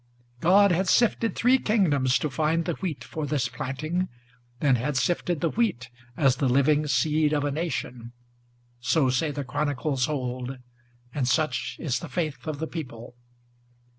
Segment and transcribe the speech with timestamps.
[0.39, 4.09] God had sifted three kingdoms to find the wheat for this planting,
[4.59, 8.11] Then had sifted the wheat, as the living seed of a nation;
[8.79, 10.57] So say the chronicles old,
[11.13, 13.13] and such is the faith of the people!